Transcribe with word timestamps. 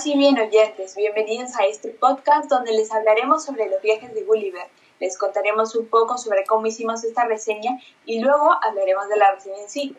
Paz 0.00 0.06
y 0.06 0.16
bien 0.16 0.38
oyentes, 0.38 0.96
bienvenidos 0.96 1.50
a 1.60 1.66
este 1.66 1.90
podcast 1.90 2.48
donde 2.48 2.72
les 2.72 2.90
hablaremos 2.90 3.44
sobre 3.44 3.68
los 3.68 3.82
viajes 3.82 4.14
de 4.14 4.22
Gulliver. 4.22 4.66
Les 4.98 5.18
contaremos 5.18 5.76
un 5.76 5.88
poco 5.88 6.16
sobre 6.16 6.46
cómo 6.46 6.66
hicimos 6.66 7.04
esta 7.04 7.26
reseña 7.26 7.78
y 8.06 8.20
luego 8.20 8.50
hablaremos 8.62 9.10
de 9.10 9.18
la 9.18 9.32
reseña 9.32 9.58
en 9.60 9.68
sí. 9.68 9.96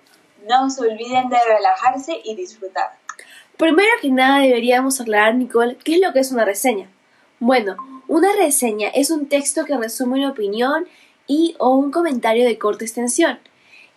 No 0.50 0.72
se 0.72 0.82
olviden 0.82 1.30
de 1.30 1.38
relajarse 1.48 2.20
y 2.24 2.36
disfrutar. 2.36 2.98
Primero 3.58 3.92
que 4.02 4.10
nada 4.10 4.40
deberíamos 4.42 5.00
aclarar, 5.00 5.36
Nicole, 5.36 5.78
qué 5.84 5.94
es 5.94 6.02
lo 6.02 6.14
que 6.14 6.22
es 6.22 6.32
una 6.32 6.46
reseña. 6.46 6.90
Bueno, 7.40 7.78
una 8.08 8.36
reseña 8.36 8.90
es 8.90 9.12
un 9.12 9.30
texto 9.30 9.66
que 9.66 9.78
resume 9.78 10.16
una 10.16 10.32
opinión 10.32 10.88
y 11.28 11.56
o 11.60 11.76
un 11.76 11.92
comentario 11.92 12.46
de 12.46 12.58
corta 12.58 12.86
extensión. 12.86 13.40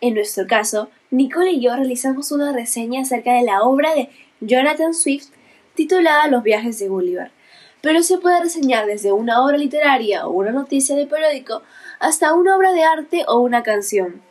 En 0.03 0.13
nuestro 0.13 0.47
caso, 0.47 0.91
Nicole 1.11 1.53
y 1.53 1.63
yo 1.63 1.75
realizamos 1.75 2.31
una 2.31 2.53
reseña 2.53 3.01
acerca 3.01 3.33
de 3.33 3.45
la 3.45 3.63
obra 3.63 3.95
de 3.95 4.11
Jonathan 4.43 4.93
Swift 4.93 5.29
titulada 5.75 6.29
Los 6.29 6.43
viajes 6.43 6.79
de 6.79 6.89
Gulliver, 6.89 7.31
pero 7.81 8.03
se 8.03 8.19
puede 8.19 8.41
reseñar 8.41 8.87
desde 8.87 9.13
una 9.13 9.45
obra 9.45 9.57
literaria 9.57 10.27
o 10.27 10.31
una 10.31 10.53
noticia 10.53 10.97
de 10.97 11.07
periódico 11.07 11.63
hasta 12.01 12.35
una 12.35 12.57
obra 12.57 12.73
de 12.73 12.85
arte 12.85 13.25
o 13.29 13.39
una 13.39 13.63
canción. 13.63 14.23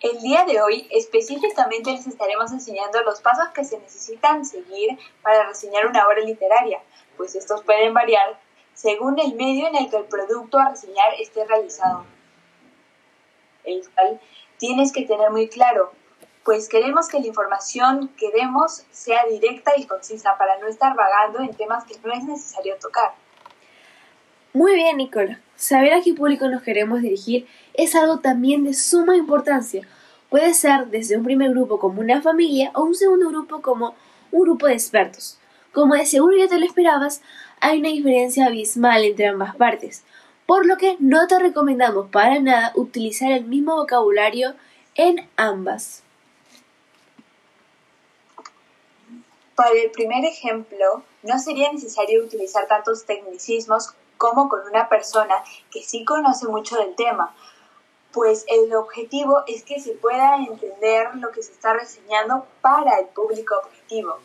El 0.00 0.20
día 0.20 0.44
de 0.44 0.60
hoy 0.60 0.86
específicamente 0.92 1.90
les 1.90 2.06
estaremos 2.06 2.52
enseñando 2.52 3.02
los 3.02 3.20
pasos 3.20 3.48
que 3.48 3.64
se 3.64 3.80
necesitan 3.80 4.44
seguir 4.44 4.96
para 5.22 5.48
reseñar 5.48 5.86
una 5.86 6.06
obra 6.06 6.20
literaria, 6.20 6.80
pues 7.16 7.34
estos 7.34 7.64
pueden 7.64 7.92
variar 7.94 8.38
según 8.74 9.18
el 9.18 9.34
medio 9.34 9.66
en 9.66 9.74
el 9.74 9.90
que 9.90 9.96
el 9.96 10.04
producto 10.04 10.56
a 10.56 10.70
reseñar 10.70 11.14
esté 11.18 11.44
realizado. 11.44 12.04
El 13.64 13.82
cual 13.92 14.20
tienes 14.58 14.92
que 14.92 15.02
tener 15.02 15.32
muy 15.32 15.48
claro, 15.48 15.92
pues 16.48 16.66
queremos 16.70 17.08
que 17.08 17.20
la 17.20 17.26
información 17.26 18.08
que 18.16 18.30
demos 18.30 18.82
sea 18.90 19.26
directa 19.30 19.72
y 19.76 19.84
concisa 19.84 20.38
para 20.38 20.58
no 20.58 20.66
estar 20.66 20.96
vagando 20.96 21.40
en 21.40 21.54
temas 21.54 21.84
que 21.84 21.94
no 22.02 22.10
es 22.10 22.24
necesario 22.24 22.74
tocar. 22.80 23.12
Muy 24.54 24.74
bien, 24.74 24.96
Nicola. 24.96 25.40
Saber 25.56 25.92
a 25.92 26.00
qué 26.00 26.14
público 26.14 26.48
nos 26.48 26.62
queremos 26.62 27.02
dirigir 27.02 27.46
es 27.74 27.94
algo 27.94 28.20
también 28.20 28.64
de 28.64 28.72
suma 28.72 29.14
importancia. 29.14 29.86
Puede 30.30 30.54
ser 30.54 30.86
desde 30.86 31.18
un 31.18 31.24
primer 31.24 31.50
grupo 31.50 31.78
como 31.78 32.00
una 32.00 32.22
familia 32.22 32.70
o 32.74 32.84
un 32.84 32.94
segundo 32.94 33.28
grupo 33.28 33.60
como 33.60 33.94
un 34.32 34.40
grupo 34.44 34.68
de 34.68 34.72
expertos. 34.72 35.38
Como 35.74 35.96
de 35.96 36.06
seguro 36.06 36.34
ya 36.34 36.48
te 36.48 36.58
lo 36.58 36.64
esperabas, 36.64 37.20
hay 37.60 37.80
una 37.80 37.90
diferencia 37.90 38.46
abismal 38.46 39.04
entre 39.04 39.26
ambas 39.26 39.54
partes, 39.54 40.02
por 40.46 40.64
lo 40.64 40.78
que 40.78 40.96
no 40.98 41.26
te 41.26 41.38
recomendamos 41.38 42.08
para 42.08 42.40
nada 42.40 42.72
utilizar 42.74 43.32
el 43.32 43.44
mismo 43.44 43.76
vocabulario 43.76 44.54
en 44.94 45.28
ambas. 45.36 46.04
Para 49.58 49.72
el 49.72 49.90
primer 49.90 50.24
ejemplo, 50.24 51.02
no 51.24 51.38
sería 51.40 51.72
necesario 51.72 52.22
utilizar 52.22 52.68
tantos 52.68 53.04
tecnicismos 53.06 53.92
como 54.16 54.48
con 54.48 54.60
una 54.68 54.88
persona 54.88 55.34
que 55.72 55.82
sí 55.82 56.04
conoce 56.04 56.46
mucho 56.46 56.76
del 56.76 56.94
tema, 56.94 57.34
pues 58.12 58.44
el 58.46 58.72
objetivo 58.72 59.42
es 59.48 59.64
que 59.64 59.80
se 59.80 59.94
pueda 59.94 60.36
entender 60.36 61.12
lo 61.16 61.32
que 61.32 61.42
se 61.42 61.50
está 61.50 61.72
reseñando 61.72 62.46
para 62.60 63.00
el 63.00 63.06
público 63.06 63.56
objetivo. 63.64 64.18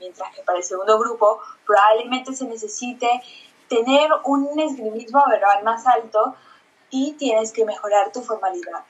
Mientras 0.00 0.34
que 0.34 0.42
para 0.42 0.58
el 0.58 0.64
segundo 0.64 0.98
grupo 0.98 1.38
probablemente 1.64 2.34
se 2.34 2.46
necesite 2.46 3.08
tener 3.68 4.10
un 4.24 4.58
esgrimismo 4.58 5.22
verbal 5.30 5.62
más 5.62 5.86
alto 5.86 6.34
y 6.90 7.12
tienes 7.12 7.52
que 7.52 7.64
mejorar 7.64 8.10
tu 8.10 8.20
formalidad. 8.20 8.82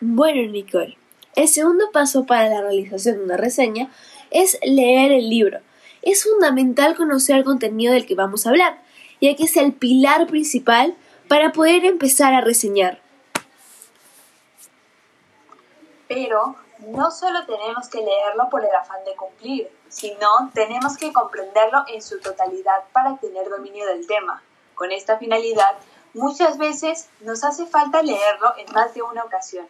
Bueno, 0.00 0.50
Nicole, 0.50 0.98
el 1.36 1.46
segundo 1.46 1.92
paso 1.92 2.26
para 2.26 2.48
la 2.48 2.62
realización 2.62 3.18
de 3.18 3.24
una 3.26 3.36
reseña 3.36 3.88
es 4.32 4.58
leer 4.62 5.12
el 5.12 5.28
libro. 5.28 5.60
Es 6.02 6.24
fundamental 6.24 6.96
conocer 6.96 7.36
el 7.36 7.44
contenido 7.44 7.92
del 7.92 8.06
que 8.06 8.14
vamos 8.14 8.46
a 8.46 8.50
hablar, 8.50 8.78
ya 9.20 9.36
que 9.36 9.44
es 9.44 9.56
el 9.56 9.72
pilar 9.72 10.26
principal 10.26 10.96
para 11.28 11.52
poder 11.52 11.84
empezar 11.84 12.34
a 12.34 12.40
reseñar. 12.40 13.00
Pero 16.08 16.56
no 16.78 17.10
solo 17.10 17.46
tenemos 17.46 17.88
que 17.88 17.98
leerlo 17.98 18.48
por 18.50 18.64
el 18.64 18.74
afán 18.74 19.04
de 19.04 19.14
cumplir, 19.14 19.70
sino 19.88 20.50
tenemos 20.52 20.96
que 20.96 21.12
comprenderlo 21.12 21.84
en 21.88 22.02
su 22.02 22.18
totalidad 22.20 22.84
para 22.92 23.16
tener 23.18 23.48
dominio 23.48 23.86
del 23.86 24.06
tema. 24.06 24.42
Con 24.74 24.90
esta 24.90 25.18
finalidad, 25.18 25.76
muchas 26.14 26.58
veces 26.58 27.08
nos 27.20 27.44
hace 27.44 27.66
falta 27.66 28.02
leerlo 28.02 28.52
en 28.56 28.72
más 28.72 28.92
de 28.94 29.02
una 29.02 29.22
ocasión. 29.22 29.66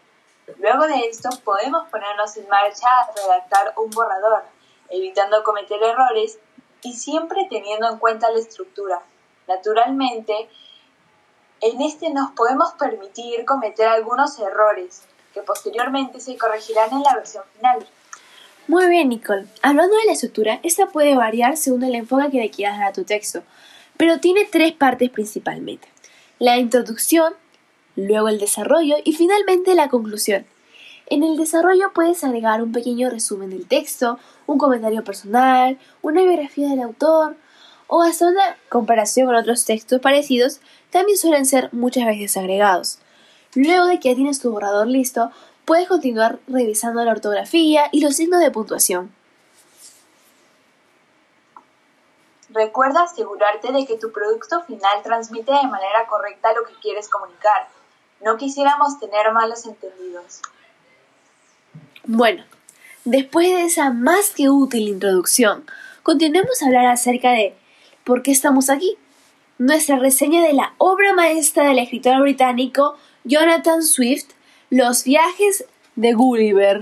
Luego 0.58 0.86
de 0.86 1.06
esto 1.08 1.28
podemos 1.44 1.88
ponernos 1.90 2.36
en 2.36 2.48
marcha 2.48 2.88
a 2.88 3.12
redactar 3.14 3.74
un 3.76 3.90
borrador, 3.90 4.42
evitando 4.92 5.42
cometer 5.42 5.82
errores 5.82 6.38
y 6.82 6.92
siempre 6.94 7.46
teniendo 7.50 7.88
en 7.90 7.98
cuenta 7.98 8.30
la 8.30 8.38
estructura. 8.38 9.02
Naturalmente, 9.48 10.48
en 11.60 11.80
este 11.80 12.10
nos 12.10 12.32
podemos 12.32 12.72
permitir 12.72 13.44
cometer 13.44 13.88
algunos 13.88 14.38
errores 14.38 15.02
que 15.32 15.42
posteriormente 15.42 16.20
se 16.20 16.36
corregirán 16.36 16.92
en 16.92 17.02
la 17.02 17.14
versión 17.14 17.44
final. 17.56 17.86
Muy 18.68 18.86
bien, 18.86 19.08
Nicole. 19.08 19.46
Hablando 19.62 19.96
de 19.96 20.04
la 20.06 20.12
estructura, 20.12 20.60
esta 20.62 20.86
puede 20.86 21.16
variar 21.16 21.56
según 21.56 21.82
el 21.84 21.94
enfoque 21.94 22.30
que 22.30 22.38
le 22.38 22.50
quieras 22.50 22.78
dar 22.78 22.88
a 22.88 22.92
tu 22.92 23.04
texto, 23.04 23.42
pero 23.96 24.20
tiene 24.20 24.44
tres 24.44 24.72
partes 24.72 25.10
principalmente. 25.10 25.88
La 26.38 26.58
introducción, 26.58 27.34
luego 27.96 28.28
el 28.28 28.38
desarrollo 28.38 28.96
y 29.04 29.14
finalmente 29.14 29.74
la 29.74 29.88
conclusión. 29.88 30.46
En 31.06 31.22
el 31.22 31.36
desarrollo 31.36 31.92
puedes 31.94 32.24
agregar 32.24 32.62
un 32.62 32.72
pequeño 32.72 33.10
resumen 33.10 33.50
del 33.50 33.66
texto, 33.66 34.18
un 34.46 34.58
comentario 34.58 35.04
personal, 35.04 35.78
una 36.00 36.22
biografía 36.22 36.68
del 36.68 36.82
autor 36.82 37.36
o 37.86 38.02
hasta 38.02 38.26
una 38.26 38.56
comparación 38.68 39.26
con 39.26 39.36
otros 39.36 39.64
textos 39.64 40.00
parecidos 40.00 40.60
también 40.90 41.18
suelen 41.18 41.44
ser 41.44 41.68
muchas 41.72 42.06
veces 42.06 42.36
agregados. 42.36 42.98
Luego 43.54 43.86
de 43.86 44.00
que 44.00 44.10
ya 44.10 44.14
tienes 44.14 44.40
tu 44.40 44.50
borrador 44.50 44.86
listo, 44.86 45.30
puedes 45.64 45.88
continuar 45.88 46.38
revisando 46.46 47.04
la 47.04 47.12
ortografía 47.12 47.84
y 47.92 48.00
los 48.00 48.16
signos 48.16 48.40
de 48.40 48.50
puntuación. 48.50 49.14
Recuerda 52.48 53.04
asegurarte 53.04 53.72
de 53.72 53.86
que 53.86 53.96
tu 53.96 54.12
producto 54.12 54.62
final 54.62 55.02
transmite 55.02 55.52
de 55.52 55.66
manera 55.66 56.06
correcta 56.08 56.52
lo 56.52 56.64
que 56.64 56.74
quieres 56.80 57.08
comunicar. 57.08 57.68
No 58.20 58.36
quisiéramos 58.36 58.98
tener 59.00 59.32
malos 59.32 59.66
entendidos. 59.66 60.42
Bueno, 62.14 62.44
después 63.06 63.48
de 63.48 63.64
esa 63.64 63.88
más 63.88 64.32
que 64.32 64.50
útil 64.50 64.86
introducción, 64.86 65.64
continuemos 66.02 66.60
a 66.60 66.66
hablar 66.66 66.84
acerca 66.84 67.30
de 67.30 67.54
por 68.04 68.22
qué 68.22 68.32
estamos 68.32 68.68
aquí. 68.68 68.98
Nuestra 69.56 69.96
reseña 69.96 70.42
de 70.42 70.52
la 70.52 70.74
obra 70.76 71.14
maestra 71.14 71.66
del 71.66 71.78
escritor 71.78 72.20
británico 72.20 72.98
Jonathan 73.24 73.82
Swift, 73.82 74.26
Los 74.68 75.04
viajes 75.04 75.64
de 75.96 76.12
Gulliver. 76.12 76.80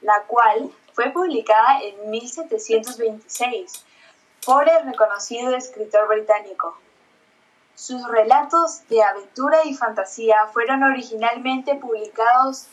La 0.00 0.24
cual 0.26 0.72
fue 0.92 1.12
publicada 1.12 1.82
en 1.82 2.10
1726 2.10 3.84
por 4.44 4.68
el 4.68 4.86
reconocido 4.86 5.54
escritor 5.54 6.08
británico. 6.08 6.76
Sus 7.74 8.06
relatos 8.06 8.86
de 8.88 9.02
aventura 9.02 9.64
y 9.64 9.74
fantasía 9.74 10.46
fueron 10.52 10.82
originalmente 10.82 11.74
publicados 11.74 12.66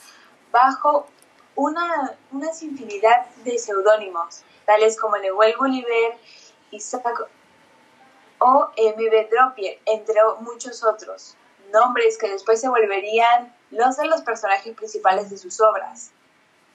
bajo 0.51 1.07
una, 1.55 2.17
infinidad 2.61 3.25
de 3.43 3.57
seudónimos, 3.57 4.43
tales 4.65 4.99
como 4.99 5.17
Newell 5.17 5.55
Gulliver, 5.57 6.17
Isaac 6.71 7.27
o 8.39 8.69
M.B. 8.75 9.29
Dropier, 9.31 9.79
entre 9.85 10.15
muchos 10.41 10.83
otros, 10.83 11.35
nombres 11.71 12.17
que 12.17 12.29
después 12.29 12.61
se 12.61 12.69
volverían 12.69 13.53
los 13.71 13.97
de 13.97 14.07
los 14.07 14.21
personajes 14.21 14.75
principales 14.75 15.29
de 15.29 15.37
sus 15.37 15.59
obras. 15.61 16.11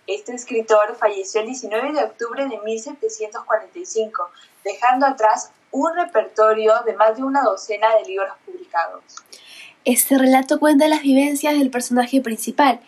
Este 0.06 0.34
escritor 0.34 0.96
falleció 0.96 1.40
el 1.40 1.46
19 1.46 1.92
de 1.92 2.04
octubre 2.04 2.46
de 2.46 2.58
1745, 2.58 4.30
dejando 4.62 5.06
atrás 5.06 5.50
un 5.74 5.90
repertorio 5.96 6.72
de 6.86 6.94
más 6.94 7.16
de 7.16 7.24
una 7.24 7.42
docena 7.42 7.88
de 7.96 8.08
libros 8.08 8.30
publicados. 8.46 9.02
Este 9.84 10.16
relato 10.16 10.60
cuenta 10.60 10.86
las 10.86 11.02
vivencias 11.02 11.58
del 11.58 11.68
personaje 11.70 12.20
principal, 12.20 12.80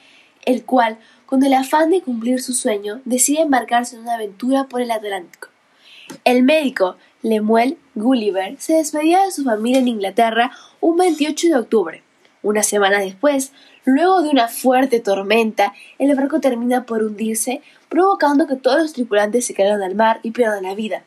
el 0.44 0.64
cual, 0.64 0.96
con 1.26 1.42
el 1.42 1.52
afán 1.52 1.90
de 1.90 2.00
cumplir 2.00 2.40
su 2.40 2.52
sueño, 2.54 3.00
decide 3.04 3.40
embarcarse 3.40 3.96
en 3.96 4.02
una 4.02 4.14
aventura 4.14 4.64
por 4.68 4.80
el 4.80 4.92
Atlántico. 4.92 5.48
El 6.24 6.44
médico 6.44 6.96
Lemuel 7.22 7.76
Gulliver 7.96 8.54
se 8.60 8.74
despedía 8.74 9.24
de 9.24 9.32
su 9.32 9.42
familia 9.42 9.80
en 9.80 9.88
Inglaterra 9.88 10.52
un 10.80 10.96
28 10.96 11.48
de 11.48 11.56
octubre. 11.56 12.02
Una 12.44 12.62
semana 12.62 13.00
después, 13.00 13.50
luego 13.84 14.22
de 14.22 14.28
una 14.28 14.46
fuerte 14.46 15.00
tormenta, 15.00 15.74
el 15.98 16.14
barco 16.14 16.38
termina 16.38 16.86
por 16.86 17.02
hundirse, 17.02 17.62
provocando 17.88 18.46
que 18.46 18.54
todos 18.54 18.78
los 18.78 18.92
tripulantes 18.92 19.44
se 19.44 19.54
caigan 19.54 19.82
al 19.82 19.96
mar 19.96 20.20
y 20.22 20.30
pierdan 20.30 20.62
la 20.62 20.76
vida, 20.76 21.02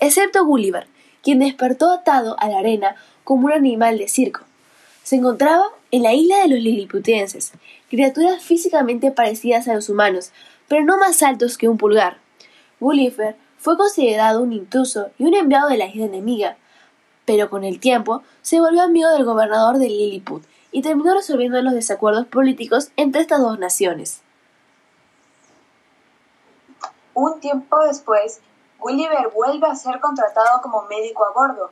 excepto 0.00 0.44
Gulliver, 0.44 0.88
quien 1.22 1.38
despertó 1.38 1.90
atado 1.90 2.36
a 2.38 2.48
la 2.48 2.58
arena 2.58 2.96
como 3.24 3.46
un 3.46 3.52
animal 3.52 3.98
de 3.98 4.08
circo. 4.08 4.40
se 5.02 5.16
encontraba 5.16 5.64
en 5.90 6.02
la 6.02 6.14
isla 6.14 6.38
de 6.38 6.48
los 6.48 6.60
liliputenses, 6.60 7.52
criaturas 7.88 8.42
físicamente 8.42 9.10
parecidas 9.10 9.66
a 9.66 9.74
los 9.74 9.88
humanos, 9.88 10.30
pero 10.68 10.84
no 10.84 10.98
más 10.98 11.22
altos 11.22 11.58
que 11.58 11.68
un 11.68 11.78
pulgar. 11.78 12.18
Gulliver 12.78 13.36
fue 13.58 13.76
considerado 13.76 14.42
un 14.42 14.52
intruso 14.52 15.10
y 15.18 15.24
un 15.24 15.34
enviado 15.34 15.68
de 15.68 15.78
la 15.78 15.86
isla 15.86 16.06
enemiga, 16.06 16.56
pero 17.24 17.50
con 17.50 17.64
el 17.64 17.80
tiempo 17.80 18.22
se 18.42 18.60
volvió 18.60 18.82
amigo 18.82 19.10
del 19.10 19.24
gobernador 19.24 19.78
de 19.78 19.88
Lilliput 19.88 20.44
y 20.72 20.82
terminó 20.82 21.14
resolviendo 21.14 21.60
los 21.60 21.74
desacuerdos 21.74 22.26
políticos 22.26 22.90
entre 22.96 23.20
estas 23.20 23.40
dos 23.40 23.58
naciones. 23.58 24.22
Un 27.14 27.40
tiempo 27.40 27.78
después, 27.86 28.40
Gulliver 28.80 29.28
vuelve 29.28 29.66
a 29.66 29.74
ser 29.74 30.00
contratado 30.00 30.62
como 30.62 30.82
médico 30.84 31.26
a 31.26 31.32
bordo. 31.32 31.70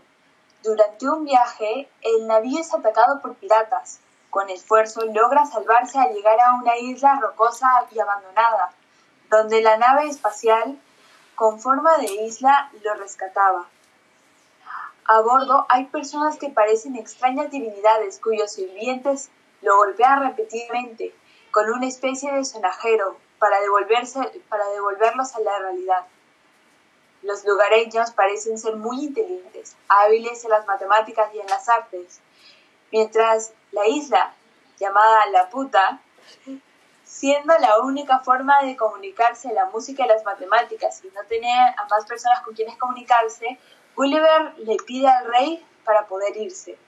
Durante 0.63 1.09
un 1.09 1.25
viaje, 1.25 1.89
el 2.03 2.27
navío 2.27 2.61
es 2.61 2.75
atacado 2.75 3.21
por 3.23 3.35
piratas. 3.35 4.01
Con 4.29 4.51
esfuerzo 4.51 5.01
logra 5.07 5.47
salvarse 5.47 5.99
al 5.99 6.13
llegar 6.13 6.39
a 6.39 6.55
una 6.55 6.77
isla 6.77 7.19
rocosa 7.19 7.67
y 7.91 7.99
abandonada, 7.99 8.73
donde 9.31 9.63
la 9.63 9.79
nave 9.79 10.07
espacial 10.07 10.79
con 11.35 11.61
forma 11.61 11.97
de 11.97 12.13
isla 12.25 12.71
lo 12.85 12.95
rescataba. 12.95 13.67
A 15.07 15.21
bordo 15.23 15.65
hay 15.71 15.87
personas 15.87 16.37
que 16.37 16.51
parecen 16.51 16.97
extrañas 16.97 17.51
divinidades 17.51 18.21
cuyos 18.21 18.53
sirvientes 18.53 19.31
lo 19.63 19.77
golpean 19.79 20.23
repetidamente 20.23 21.15
con 21.53 21.71
una 21.71 21.87
especie 21.87 22.31
de 22.33 22.45
sonajero 22.45 23.17
para, 23.39 23.59
devolverse, 23.61 24.43
para 24.51 24.67
devolverlos 24.69 25.35
a 25.35 25.41
la 25.41 25.59
realidad. 25.59 26.07
Los 27.23 27.45
lugareños 27.45 28.13
parecen 28.13 28.59
ser 28.59 28.77
muy 28.77 29.07
inteligentes, 29.07 29.77
hábiles 29.89 30.45
en 30.45 30.51
las 30.51 30.67
matemáticas 30.67 31.35
y 31.35 31.41
en 31.41 31.47
las 31.47 31.69
artes, 31.69 32.21
mientras 32.93 33.53
la 33.73 33.87
isla, 33.87 34.35
llamada 34.79 35.27
La 35.27 35.51
Puta, 35.51 36.01
siendo 37.05 37.57
la 37.59 37.81
única 37.81 38.21
forma 38.21 38.63
de 38.63 38.77
comunicarse 38.77 39.53
la 39.53 39.67
música 39.67 40.05
y 40.05 40.09
las 40.09 40.25
matemáticas 40.25 41.03
y 41.05 41.09
no 41.09 41.25
tener 41.25 41.75
a 41.77 41.87
más 41.91 42.05
personas 42.07 42.41
con 42.43 42.55
quienes 42.55 42.77
comunicarse, 42.77 43.59
Gulliver 43.97 44.55
le 44.59 44.77
pide 44.77 45.09
al 45.09 45.27
rey 45.27 45.67
para 45.85 46.07
poder 46.07 46.37
irse. 46.37 46.79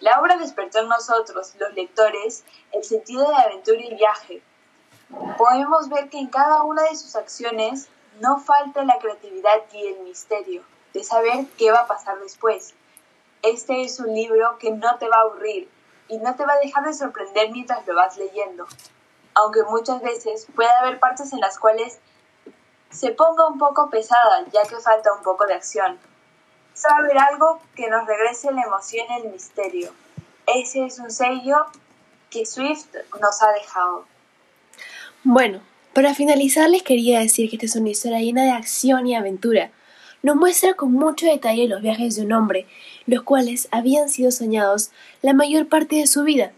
La 0.00 0.20
obra 0.20 0.36
despertó 0.36 0.80
en 0.80 0.88
nosotros, 0.88 1.54
los 1.58 1.74
lectores, 1.74 2.44
el 2.72 2.84
sentido 2.84 3.28
de 3.28 3.36
aventura 3.36 3.80
y 3.80 3.94
viaje. 3.94 4.42
Podemos 5.38 5.88
ver 5.88 6.08
que 6.08 6.18
en 6.18 6.28
cada 6.28 6.62
una 6.62 6.82
de 6.82 6.96
sus 6.96 7.16
acciones 7.16 7.88
no 8.20 8.40
falta 8.40 8.84
la 8.84 8.98
creatividad 8.98 9.62
y 9.72 9.86
el 9.86 10.00
misterio 10.00 10.62
de 10.94 11.02
saber 11.04 11.46
qué 11.56 11.70
va 11.70 11.80
a 11.80 11.86
pasar 11.86 12.18
después. 12.20 12.74
Este 13.42 13.82
es 13.82 13.98
un 13.98 14.14
libro 14.14 14.58
que 14.58 14.70
no 14.70 14.98
te 14.98 15.08
va 15.08 15.16
a 15.16 15.20
aburrir 15.22 15.68
y 16.08 16.18
no 16.18 16.34
te 16.36 16.44
va 16.44 16.52
a 16.52 16.58
dejar 16.58 16.84
de 16.84 16.94
sorprender 16.94 17.50
mientras 17.50 17.86
lo 17.86 17.94
vas 17.94 18.16
leyendo, 18.16 18.66
aunque 19.34 19.62
muchas 19.64 20.02
veces 20.02 20.46
puede 20.54 20.70
haber 20.70 21.00
partes 21.00 21.32
en 21.32 21.40
las 21.40 21.58
cuales 21.58 21.98
se 22.90 23.10
ponga 23.12 23.48
un 23.48 23.58
poco 23.58 23.88
pesada 23.90 24.44
ya 24.52 24.62
que 24.64 24.76
falta 24.76 25.12
un 25.14 25.22
poco 25.22 25.46
de 25.46 25.54
acción 25.54 25.98
saber 26.74 27.16
algo 27.18 27.60
que 27.74 27.88
nos 27.88 28.06
regrese 28.06 28.50
la 28.52 28.62
emoción 28.62 29.06
y 29.10 29.22
el 29.22 29.32
misterio. 29.32 29.92
Ese 30.46 30.84
es 30.86 30.98
un 30.98 31.10
sello 31.10 31.66
que 32.30 32.46
Swift 32.46 32.94
nos 33.20 33.42
ha 33.42 33.52
dejado. 33.52 34.04
Bueno, 35.22 35.60
para 35.92 36.14
finalizar 36.14 36.70
les 36.70 36.82
quería 36.82 37.20
decir 37.20 37.50
que 37.50 37.56
esta 37.56 37.66
es 37.66 37.76
una 37.76 37.90
historia 37.90 38.20
llena 38.20 38.44
de 38.44 38.50
acción 38.50 39.06
y 39.06 39.14
aventura. 39.14 39.70
Nos 40.22 40.36
muestra 40.36 40.74
con 40.74 40.92
mucho 40.92 41.26
detalle 41.26 41.68
los 41.68 41.82
viajes 41.82 42.16
de 42.16 42.22
un 42.22 42.32
hombre, 42.32 42.66
los 43.06 43.22
cuales 43.22 43.68
habían 43.72 44.08
sido 44.08 44.30
soñados 44.30 44.90
la 45.20 45.34
mayor 45.34 45.68
parte 45.68 45.96
de 45.96 46.06
su 46.06 46.22
vida. 46.22 46.52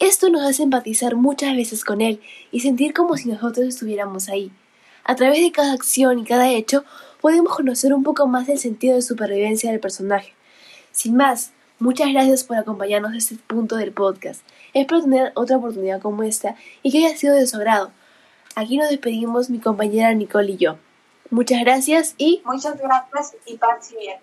Esto 0.00 0.28
nos 0.28 0.42
hace 0.42 0.64
empatizar 0.64 1.14
muchas 1.14 1.56
veces 1.56 1.84
con 1.84 2.00
él 2.00 2.20
y 2.50 2.60
sentir 2.60 2.92
como 2.92 3.16
si 3.16 3.28
nosotros 3.28 3.66
estuviéramos 3.66 4.28
ahí. 4.28 4.50
A 5.04 5.14
través 5.14 5.40
de 5.40 5.52
cada 5.52 5.72
acción 5.72 6.18
y 6.18 6.24
cada 6.24 6.50
hecho 6.50 6.84
podemos 7.20 7.54
conocer 7.54 7.94
un 7.94 8.02
poco 8.02 8.26
más 8.26 8.46
del 8.46 8.58
sentido 8.58 8.96
de 8.96 9.02
supervivencia 9.02 9.70
del 9.70 9.80
personaje. 9.80 10.34
Sin 10.90 11.16
más, 11.16 11.52
muchas 11.78 12.12
gracias 12.12 12.44
por 12.44 12.56
acompañarnos 12.56 13.12
a 13.12 13.16
este 13.16 13.36
punto 13.46 13.76
del 13.76 13.92
podcast. 13.92 14.42
Espero 14.74 15.02
tener 15.02 15.32
otra 15.36 15.56
oportunidad 15.56 16.02
como 16.02 16.22
esta 16.22 16.56
y 16.82 16.90
que 16.90 17.06
haya 17.06 17.16
sido 17.16 17.34
de 17.34 17.46
su 17.46 17.56
agrado. 17.56 17.92
Aquí 18.56 18.76
nos 18.76 18.88
despedimos 18.88 19.50
mi 19.50 19.58
compañera 19.58 20.14
Nicole 20.14 20.52
y 20.52 20.56
yo. 20.56 20.76
Muchas 21.30 21.60
gracias 21.60 22.14
y... 22.18 22.42
Muchas 22.44 22.78
gracias 22.78 23.36
y 23.46 23.56
paz 23.56 23.92
bien. 23.98 24.18